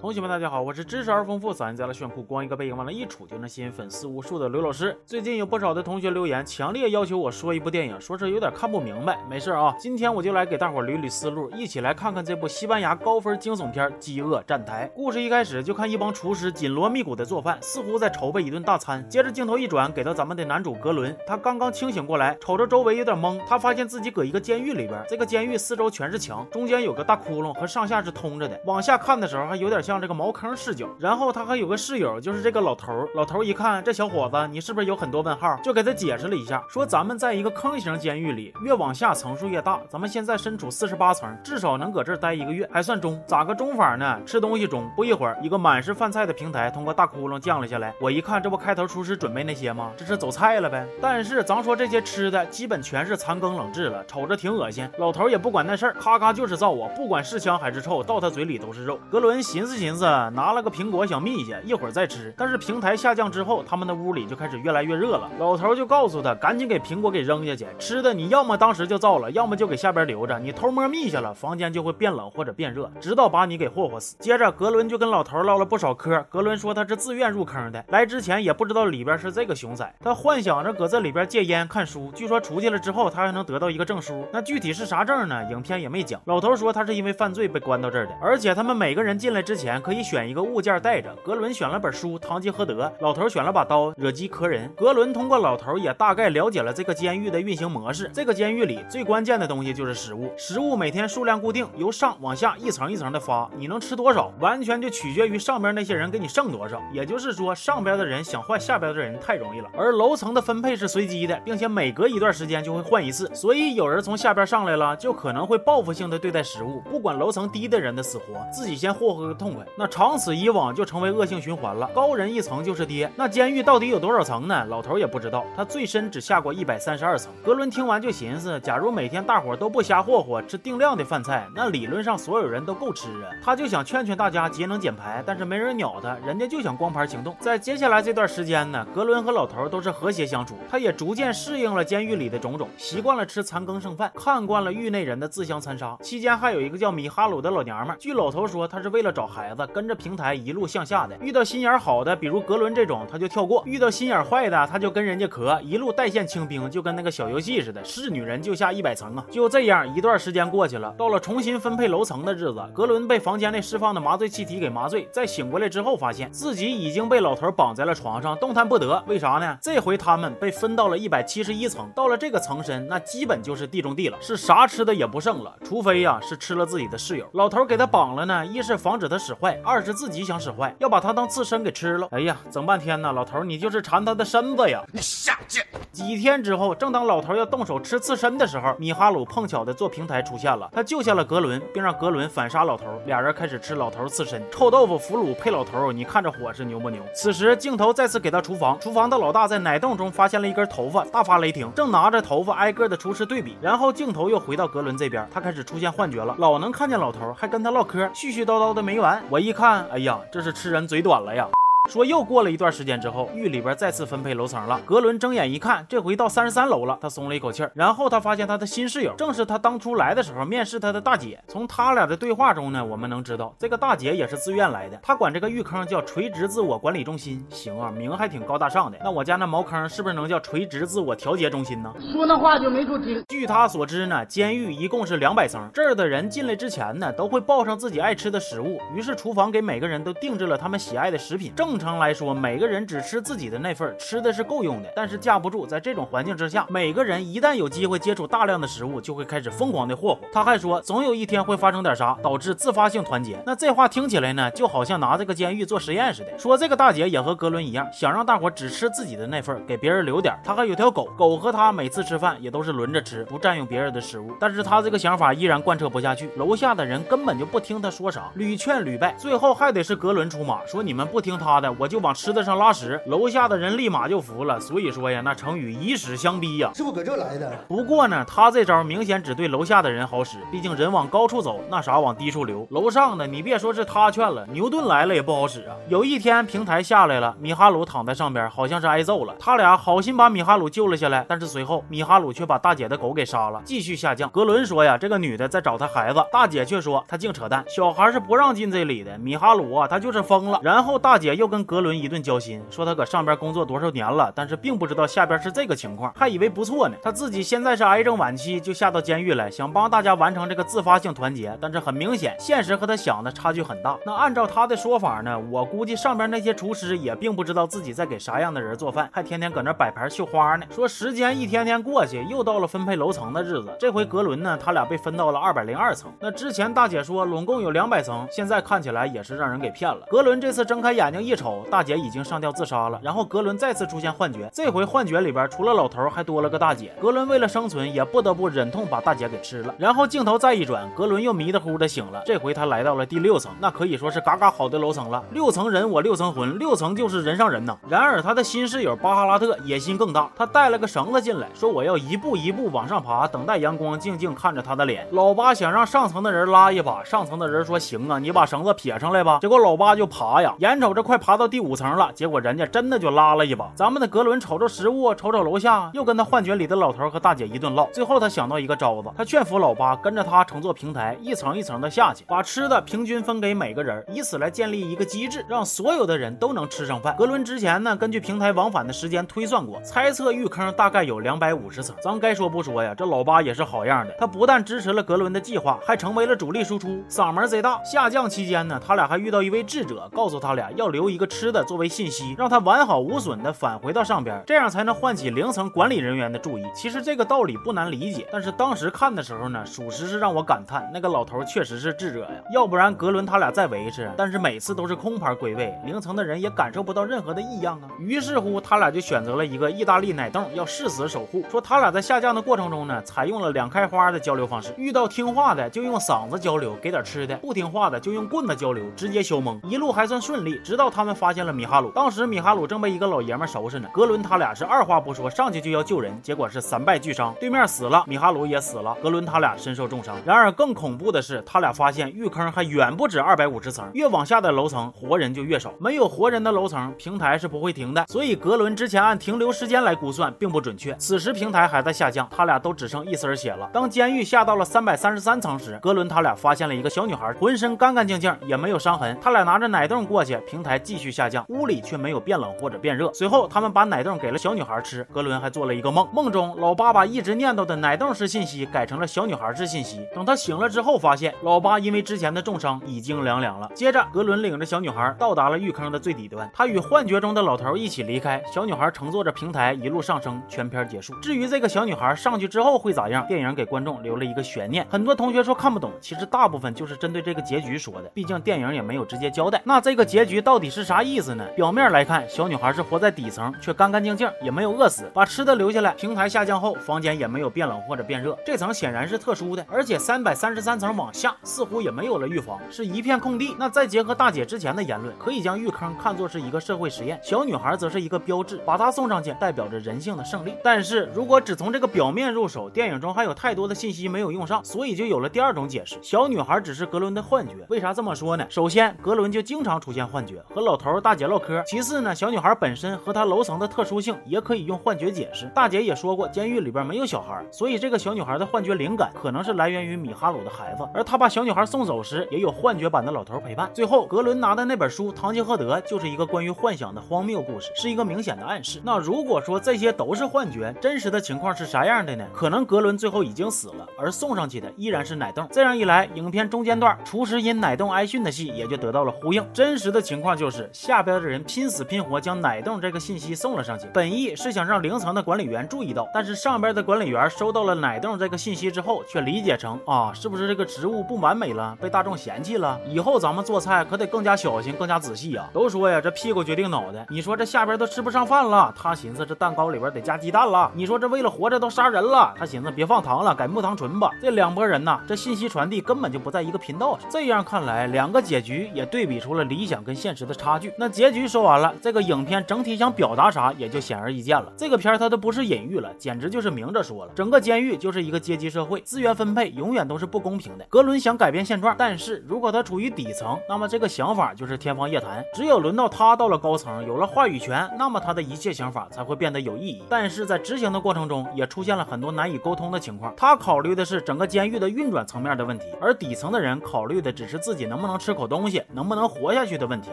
[0.00, 4.94] 同学们，大家好，我是知识而丰富、嗓音在了炫酷、光一个背影往那一杵就能吸引粉丝无数的刘老师。
[5.06, 9.18] 最近有不少的同学留言，强烈要求我说一部电影，说是有点看不明白。
[9.30, 14.90] 没事啊，今天我就来给大伙捋捋思路，一起来看看这部西班牙高分惊悚片《饥饿站台》。
[14.96, 19.08] 故事一开始就看一帮厨师紧锣密鼓的做饭，似乎在筹备一顿大餐。
[19.08, 30.88] 接着镜头一转，给到咱们的男主格伦，他刚刚清醒过来，瞅着周围有点懵，他发现自己搁一个监狱里边，这个监狱四周全是墙，中间有个大窟窿和上下是通着的，往下看的时候还有点像这个茅坑视角。
[30.98, 33.06] 然后他还有个室友，就是这个老头。
[33.14, 35.56] 老头一看这小伙子，你是不是有很多问号？
[35.62, 39.78] 就给他解释了一下，说咱们在一个坑型监狱里，越往下层数越大。
[39.88, 43.22] 咱们现在身处四十八层，至少能搁这儿待一个月，还算中。
[43.26, 44.18] 咋个中法呢？
[44.24, 44.90] 吃东西中。
[44.96, 47.94] 不一会儿，一个满是饭菜的平台通过大窟窿降了下来。
[48.00, 49.92] 我一看，这不开头厨师准备那些吗？
[49.96, 50.86] 这是走菜了呗。
[51.00, 54.88] 但是咱说这些吃的，基本全是残羹冷炙了，瞅着挺恶心。
[54.98, 58.98] 老头也不管那事儿，咔咔就是造我，不管是香还是臭，到他嘴里都是肉。
[59.10, 60.64] 格伦寻思寻思，拿了。
[60.64, 62.32] 个苹果想眯下，一会儿再吃。
[62.38, 65.28] 但是平台下降之后，他们的屋里就开始越来越热了。
[65.38, 67.66] 老头就告诉他，赶紧给苹果给扔下去。
[67.78, 70.38] 吃的你要么当时就造了，要么就给下边留着。
[70.38, 74.16] 你偷摸眯下了，房间就会变冷或者变热，直到把你给霍霍死。
[74.20, 76.24] 接着格伦就跟老头唠了不少嗑。
[76.30, 79.94] 格伦说他是自愿入坑的，来之前也不知道里边是这个熊仔。
[80.00, 84.26] 他幻想着搁这里边戒烟看书，据说出去了之后他还能得到一个证书。
[84.32, 85.44] 那具体是啥证呢？
[85.50, 86.18] 影片也没讲。
[86.24, 90.64] 老头说他是因为犯罪被关到这儿的，而且他们每个人进来之前可以选一个物。
[90.64, 94.66] 件带着，格伦选了本书《堂吉诃德》，老头选了把刀，惹鸡磕人。
[94.74, 98.10] 格伦通过老头也大概了解了这个监狱的运行模式。
[98.14, 106.80] 这个监狱里最关键的东西就是食物，食物每天数量固定，由上往下一层一层的发，你能吃多少，完全就取决于上边那些人给你剩多少。
[106.90, 109.68] 也就是说，上边的人想换下边的人太容易了。
[109.76, 123.10] 而楼层的分配是随机的，并且每隔一段时间就会换一次，所以有人从下边上来了，就可能会报复性的对待食物，不管楼层低的人的死活，自己先霍霍个痛那长此以往就成为恶性循环了，高人一层就是爹。
[123.16, 124.64] 那监狱到底有多少层呢？
[124.66, 127.32] 老头也不知道，他最深只下过一百三十二层。
[127.44, 133.30] 格伦听完就寻思，假如每天大伙都不瞎霍霍，吃定量的饭菜，那理论上所有人都够吃啊。
[133.42, 137.36] 他就想劝劝大家节能减排，但是没人鸟他，人家就想光盘行动。
[137.40, 145.96] 在接下来这段时间呢，格伦和老头都是和谐相处，他也逐渐适应了监狱里的种种，习惯了吃残羹剩饭，看惯了狱内人的自相残杀。
[146.00, 150.34] 期间还有一个叫米哈鲁的老娘们，据老头说，他是为了找孩孩子，跟着平台。
[150.34, 157.84] 一路向下的，遇到心眼好的，比如格伦这种，他就跳过；遇到心眼坏的，他就跟人家磕，一路带线清兵，就跟那个小游戏似的。
[157.84, 159.24] 是女人就下一百层啊！
[159.30, 169.02] 就这样，一段时间过去了，到了重新分配楼层的日子，格伦被房间内释放的麻醉气体给麻醉，在醒过来之后，发现自己已经被老头绑在了床上，动弹不得。
[169.06, 169.58] 为啥呢？
[169.60, 177.26] 这回他们被分到了一百七十一层，到了这个层深，那基本就是地中地了，是啥吃的也不剩了，除非呀是吃了自己的室友。
[177.32, 180.24] 老头给他绑了呢，一是防止他使坏，二是自己。
[180.24, 182.08] 想使坏，要把他当刺身给吃了。
[182.10, 184.82] 哎呀，整半天呢，老头你就是馋他的身子呀！
[184.90, 185.62] 你下贱！
[185.92, 192.84] 几天之后，正当老头要动手吃刺身的时候，米哈鲁碰巧的做平台出现了，他救下了格伦，并让格伦反杀老头。
[193.04, 197.02] 俩人开始吃老头刺身，臭豆腐腐乳配老头，你看着伙食牛不牛？
[197.14, 203.58] 此时镜头再次给到厨房，厨房的老大在奶洞中发现了一根头发，大发雷霆，正拿着头发挨个的厨师对比。
[203.60, 209.13] 然后镜头又回到格伦这边，他开始出现幻觉了，老能看见老头，还跟他唠嗑，絮絮叨叨的没完。
[209.28, 210.20] 我一看，哎呀！
[210.30, 211.48] 这是吃人嘴短了呀。
[211.90, 214.80] 说又过了一段时间之后，狱里边再次分配楼层了。
[214.86, 217.70] 格伦睁眼一看，这回到三十三楼了，他松了一口气儿。
[217.74, 221.38] 然后他发现他的新室友正是他当初来的时候面试他的大姐。
[221.46, 224.98] 从他俩的对话中呢，我们能知道这个大姐也是自愿来的。
[225.02, 228.96] 她管这个狱坑叫垂直自我管理中心，行啊，名还挺高大上的。
[229.04, 231.92] 那我家那茅坑是不是能叫垂直自我调节中心呢？
[232.12, 233.22] 说那话就没处听。
[233.28, 238.80] 据他所知呢，监狱一共是两百层，这儿的人进来之前呢，都会报上自己爱吃的食物。
[238.94, 241.52] 于是厨房给每个人都定制了他们喜爱的食品。
[241.54, 244.88] 正正常来说，每每个人只吃自己的那份，吃的是够用的。
[244.94, 250.20] 但是架不住，在这种环境之下，每个人一旦有机会接触大量的食物，就会开始疯狂的霍霍。
[250.32, 253.42] 他还说，总有一天会发生点啥，导致自发性团结。
[253.44, 256.38] 那这话听起来呢，就好像拿这个监狱做实验似的。
[256.38, 260.32] 说这个大姐也和格伦一样，想让大伙只吃自己的那份，给别人留点。
[260.44, 264.30] 他还有条狗狗和他每次吃饭也都是轮着吃，不占用别人的食物。
[264.38, 271.63] 但是他这个想法依然贯彻不下去，楼下的人根本就不听他说啥，屡劝屡败，最后还得是格伦出马，说你们不听他的。
[271.64, 274.60] 的，我就往池子上拉屎，楼下的人立马就服了。
[274.60, 277.50] 所以说呀，那成语以屎相逼呀，是不搁这来的？
[277.66, 282.66] 不过呢，他这招明显只对楼下的人好使，毕竟人往高处走，那啥往低处流。
[282.70, 285.74] 楼上的你别说是他劝了，牛顿来了也不好使啊。
[285.88, 289.34] 有一天平台下来了，米哈鲁躺在上边，好像是挨揍了。
[289.38, 294.28] 他俩好心把米哈鲁救了下来，但是随后米哈鲁却把大姐的狗给杀了，继续下降。
[294.30, 299.16] 格伦说呀，这个女的在找他孩子，大姐却说他净扯淡，小孩是不让进这里的。
[299.18, 300.58] 米哈鲁啊，他就是疯了。
[300.62, 306.96] 然后大姐又跟跟格伦一顿交心，说他搁上边工作多少年了，但是并不知道下边是这个情况，还以为不错呢。
[307.00, 311.56] 他自己现在是癌症晚期，就下到监狱来，想帮大家完成这个自发性团结。
[311.60, 313.96] 但是很明显，现实和他想的差距很大。
[314.04, 320.66] 那按照他的说法呢，我估计上边那些厨师也并不知道自己在给啥样的人做饭，还天天搁那摆盘绣花呢。
[320.74, 323.72] 说时间一天天过去，又到了分配楼层的日子。
[323.78, 326.10] 这回格伦呢，他俩被分到了二百零二层。
[326.18, 330.04] 那之前大姐说拢共有两百层，现在看起来也是让人给骗了。
[330.10, 332.98] 格伦这次睁开眼睛一瞅瞅，大姐已经上吊自杀了。
[333.02, 336.92] 然后格伦再次出现幻觉，这回幻觉里边除了老头，还多了个大姐。
[337.02, 339.74] 格伦为了生存，也不得不忍痛把大姐给吃了。
[339.78, 342.22] 然后镜头再一转，格伦又迷得糊的醒了。
[342.24, 345.22] 这回他来到了第六层，那可以说是嘎嘎好的楼层了。
[345.32, 347.76] 六层人我六层魂，六层就是人上人呐。
[347.86, 355.06] 然而他的新室友巴哈拉特野心更大，他带了个绳子进来，说我要一步一步往上爬，等待阳光，静静看着他的脸。
[355.10, 359.40] 老八想让上层的人拉一把，上层的人说行啊，你把绳子撇上来吧。
[359.42, 363.68] 结果老八就爬呀，眼瞅着快爬爬到第五层了，结果人家真的就拉了一把。
[363.74, 367.86] 咱们的格伦瞅瞅食物，瞅瞅楼下，又跟他幻觉里的老头和大姐一顿唠。
[367.86, 377.16] 最后他想到一个招子，他劝服老八跟着他乘坐平台，一层一层的下去，把吃的平均分给每个人，以此来建立一个机制，让所有的人都能吃上饭。
[377.16, 381.96] 格伦之前呢，根据平台往返的时间推算过，猜测玉坑大概有两百五十层。
[382.00, 387.82] 咱该说不说呀，这老八也是好样的，他不但支持了格伦的计划，还成为了主力输出，嗓门贼大。
[387.82, 396.64] 下降期间呢，他俩还遇到一位智者，告诉他俩要留一个吃的作为信息，让他完好无损的返回到上边，这样才能唤起零层管理人员的注意。
[396.74, 407.88] 其实这个道理不难理解，但是当时看的时候呢，属实是让我感叹，那个老头确实是智者呀，要不然格伦他俩再维持，但是每次都是空盘归位，零层的人也感受不到任何的异样啊。
[408.00, 411.44] 于是乎，他俩就选择了一个意大利奶冻，要誓死守护。
[411.48, 419.60] 说他俩在下降的过程中呢，采用了两开花的交流方式，遇到听话的就用嗓子交流，给点吃的；不听话的就用棍子交流，直接削懵。
[419.68, 421.90] 一路还算顺利，直到他他们发现了米哈鲁。
[421.90, 430.16] 当时米哈鲁正被一个老爷们收拾呢，格伦他俩是二话不说上去就要救人，结果是三败俱伤，对面死了，米哈鲁也死了，格伦他俩身受重伤。
[430.24, 438.06] 然而更恐怖的是，他俩发现玉坑还远不止二百五十层，越往下的楼层活人就越少，没有活人的楼层，平台是不会停的。
[438.08, 440.94] 所以格伦之前按停留时间来估算并不准确。
[440.94, 443.68] 此时平台还在下降，他俩都只剩一丝血了。
[443.74, 449.14] 当监狱下到了三百三十三层时，格伦他俩发现了一个小女孩，浑身干干净净，也没有伤痕。
[449.20, 453.12] 他俩拿着奶冻过去，平台继续下降，屋里却没有变冷或者变热。
[453.12, 460.06] 随后他们把奶冻给了小女孩吃，格伦还做了一个梦，梦中老八把一直念叨的奶冻式信息改成了小女孩式信息。
[460.14, 463.70] 等他醒了之后，发现老八因为之前的重伤已经凉凉了。
[463.74, 470.34] 接着格伦领着小女孩到达了浴坑的最底端，他与幻觉中的老头一起离开，小女孩乘坐着平台一路上升。
[470.48, 471.14] 全片结束。
[471.20, 474.86] 至于这个小女孩上去之后会咋样，电影给观众留了一个悬念。
[474.90, 479.60] 很多同学说看不懂，其实大部分就是针对这个结局说的，毕竟电影也没有直接交代。
[479.64, 481.44] 那这个结局到底是啥意思呢？
[481.56, 485.92] 表面来看，小女孩是活在底层，却干干净净，也没有饿死，把吃的留下来。
[485.94, 489.64] 平台下降后，房间也没有变冷或者变热，这层显然是特殊的。
[489.68, 493.56] 而且三百三十三层往下，似乎也没有了预防，是一片空地。
[493.58, 500.54] 那再结合大姐之前的言论，可以将玉坑看作是一个社会实验，小女孩则是一个标志，把她送上去代表着人性的胜利。
[500.62, 507.54] 但是如果只从这个表面入手，电影中还有太多的信息没有用上，所以就有了第二种解释：小女孩只是格伦的幻觉。
[507.68, 508.44] 为啥这么说呢？
[508.50, 515.46] 首先，格伦就经常出现幻觉，和老老头大姐唠嗑；其次呢，小女孩本身和她楼层的特殊性也可以用幻觉解释。
[515.54, 523.70] 大姐也说过，监狱里边没有小孩，所以这个小女孩的幻觉灵感可能是来源于米哈鲁的孩子，而她把小女孩送走时，也有幻觉版的老头陪伴。
[523.72, 528.82] 最后，格伦拿的那本书《堂吉诃德》就是一个关于幻想的荒谬故事，是一个明显的暗示。
[528.84, 532.26] 那如果说这些都是幻觉，真实的情况是啥样的呢？
[532.34, 535.46] 可能格伦最后已经死了，而送上去的依然是奶冻。
[535.52, 539.46] 这样一来，影片中间段厨师因奶冻挨训的戏也就得到了呼应。
[539.52, 552.80] 真实的情况就是下边的人拼死拼活将奶冻这个信息送了上去，本意是想让零层的管理员注意到，但是上边的管理员收到了奶冻这个信息之后，却理解成啊，是不是这个植物不完美了，被大众嫌弃了？
[552.86, 555.48] 以后咱们做菜可得更加小心，更加仔细呀。
[555.52, 557.06] 都说呀，这屁股决定脑袋。
[557.10, 560.70] 你说这下边都吃不上饭了，他寻思这蛋糕里边得加鸡蛋了。
[560.74, 564.10] 你说这为了活着都杀人了，他寻思别放糖了，改木糖醇吧。
[564.22, 567.08] 这两拨人呐，这信息传递根本就不在一个频道上。
[567.10, 570.53] 这样看来，两个结局也对比出了理想跟现实的差。
[570.78, 574.52] 那结局说完了，这个影片整体想表达啥也就显而易见了。
[574.56, 577.12] 这个片它都不是隐喻了，简直就是明着说了。
[577.14, 580.64] 整个监狱就是一个阶级社会，资源分配永远都是不公平的。
[580.68, 585.24] 格伦想改变现状，但是如果他处于底层，那么这个想法就是天方夜谭。
[585.32, 589.82] 只有轮到他到了高层，有了话语权，那么他的一切想法才会变得有意义。
[589.88, 593.14] 但是在执行的过程中，也出现了很多难以沟通的情况。
[593.16, 599.88] 他考虑的是整个监狱的运转层面的问题，而底层的人考虑的只是自己能不能吃口东西，能不能活下去的问题。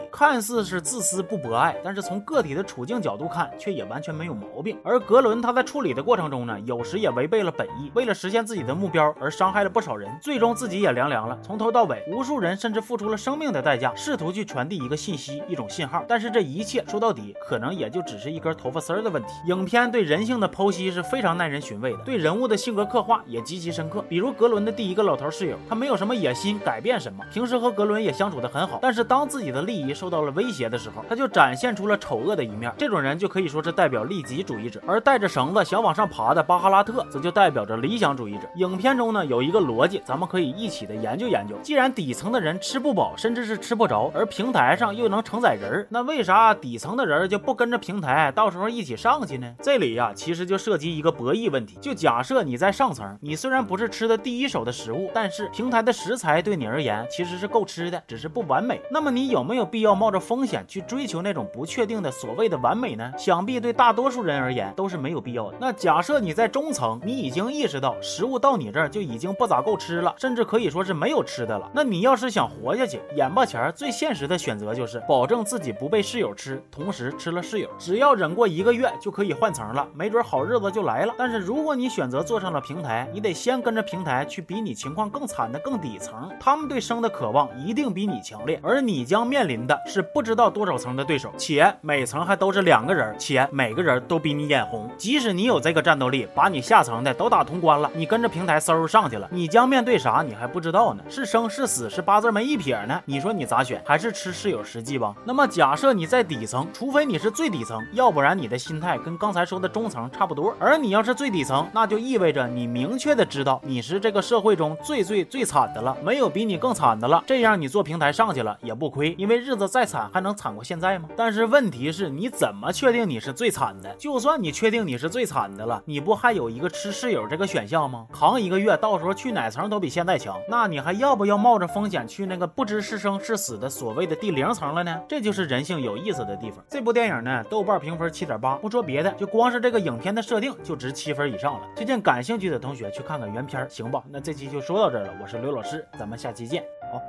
[0.10, 4.76] 看似自是自私不博爱，但是从个体的处境角度看，却也完全没有毛病。
[4.84, 11.38] 而格伦他在处理的过程中呢，有时也违背了本意，为了实现自己的目标而伤害了不少人，最终自己也凉凉了。
[11.42, 16.04] 从头到尾，无数人甚至付出了生命的代价，试图去传递一个信息、一种信号。
[16.06, 19.32] 但是这一切说到底，可能也就只是一根头发丝儿的问题。
[19.46, 24.04] 影片对人性的剖析是非常耐人寻味的，对人物的性格刻画也极其深刻。
[24.06, 28.78] 比如格伦的第一个老头室友，他没有什么野心，改变什么，平时和格伦也相处的很好。
[28.82, 32.72] 但是当自己的利益受到了威胁的时候，他就展现出了丑恶的一面。
[32.78, 38.42] 这种人就可以说是代表利己主义者，而带着绳子想往上爬的巴哈拉特，则就代表着理想主义者。
[38.56, 41.56] 影片中呢有一个逻辑，咱们可以一起的研究研究。
[41.62, 49.54] 既然底层的人吃不饱，甚至是吃不着，而平台上又能承载人，那为啥底层的人就不跟着平台，到时候一起上去呢？
[49.60, 51.78] 这里呀，其实就涉及一个博弈问题。
[51.80, 58.80] 就假设你在上层，你虽然不是吃的第一手的食物，但是平台的食材对你而言其实是够吃的，只是不完美。
[58.90, 63.12] 那么你有没有必要冒着风险去追求那种不确定的所谓的完美呢？
[63.18, 65.58] 想必对大多数人而言都是没有必要的。
[65.60, 71.68] 那假设你在中层，你已经意识到食物到你这儿就已经不咋够吃了，甚至可以说是没有吃的了。
[71.74, 77.68] 那你要是想活下去，眼巴前最现实的选择就是保证自己不被室友吃，同时吃了室友。
[77.78, 81.12] 只要忍过一个月，就可以换层了，没准好日子就来了。
[81.18, 94.90] 但是如果你选择坐上了平台，你得先跟着平台去比你情况更惨的更底层，他们对生的渴望一定比你强烈，而你将面临的是不知道多少层的对手，且每层还都是两个人，且每个人都比你眼红。
[94.98, 100.22] 即使你有这个战斗力，把你下层的都打通关了，你跟着平台嗖上去了，你将面对啥？
[100.26, 101.02] 你还不知道呢？
[101.08, 103.00] 是生是死，是八字没一撇呢？
[103.06, 103.82] 你说你咋选？
[103.86, 105.14] 还是吃室友实际吧？
[105.24, 110.54] 那么假设你在底层，除非你是最底层，要不然你的心态跟刚才说的中层差不多。
[110.60, 117.24] 而你要是最底层，那就意味着你明确的知道你是这个社会中最最最惨的了，没有比你更惨的了。
[117.26, 121.08] 这样你做平台上去了也不亏，因为日子再惨还能惨过现在吗？
[121.16, 123.94] 但是问题是，你怎么确定你是最惨的？
[123.96, 128.06] 就算你确定你是最惨的了，你不还有一个吃室友这个选项吗？
[128.12, 135.00] 扛一个月，到时候去哪层都比现在强，那你还要不要冒着风险去那个不知是生是死的所谓的第零层了呢？
[135.08, 136.64] 这就是人性有意思的地方。
[136.68, 141.66] 这部电影呢，豆瓣评分七点八，不说别的，就光是这个影片的设定就值七分以上了。
[141.76, 144.02] 推荐感兴趣的同学去看看原片，行吧？
[144.10, 147.00] 那这期就说到这儿了，我是刘老师，咱们下期见，好。